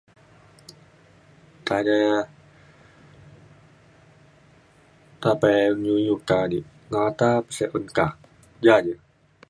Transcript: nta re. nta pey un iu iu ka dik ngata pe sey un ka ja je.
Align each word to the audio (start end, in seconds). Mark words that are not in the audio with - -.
nta 1.61 1.77
re. 1.85 1.97
nta 5.17 5.31
pey 5.41 5.65
un 5.73 5.87
iu 5.89 5.97
iu 6.05 6.15
ka 6.27 6.39
dik 6.51 6.65
ngata 6.91 7.29
pe 7.45 7.51
sey 7.57 7.69
un 7.77 7.85
ka 7.97 8.05
ja 8.63 8.75
je. 8.85 8.93